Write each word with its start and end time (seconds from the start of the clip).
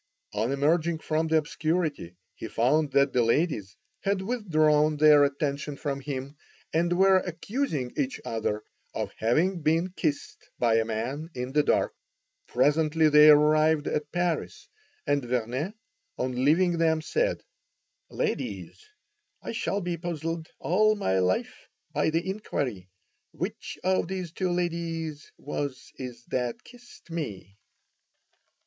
On 0.33 0.51
emerging 0.51 0.97
from 0.97 1.27
the 1.27 1.37
obscurity 1.37 2.15
he 2.33 2.47
found 2.47 2.91
that 2.93 3.13
the 3.13 3.21
ladies 3.21 3.75
had 3.99 4.23
withdrawn 4.23 4.97
their 4.97 5.23
attention 5.23 5.77
from 5.77 5.99
him, 6.01 6.35
and 6.73 6.97
were 6.97 7.17
accusing 7.17 7.93
each 7.95 8.19
other 8.25 8.63
of 8.95 9.11
having 9.17 9.61
been 9.61 9.91
kissed 9.91 10.49
by 10.57 10.77
a 10.77 10.85
man 10.85 11.29
in 11.35 11.51
the 11.51 11.61
dark. 11.61 11.93
Presently 12.47 13.09
they 13.09 13.29
arrived 13.29 13.85
at 13.85 14.11
Paris, 14.11 14.67
and 15.05 15.21
Vernet, 15.23 15.75
on 16.17 16.45
leaving 16.45 16.79
them, 16.79 17.03
said: 17.03 17.43
"Ladies, 18.09 18.83
I 19.43 19.51
shall 19.51 19.81
be 19.81 19.97
puzzled 19.97 20.47
all 20.57 20.95
my 20.95 21.19
life 21.19 21.69
by 21.93 22.09
the 22.09 22.27
inquiry, 22.27 22.89
which 23.33 23.77
of 23.83 24.07
these 24.07 24.31
two 24.31 24.49
ladies 24.51 25.31
was 25.37 25.91
it 25.97 26.15
that 26.29 26.63
kissed 26.63 27.11
me?" 27.11 27.55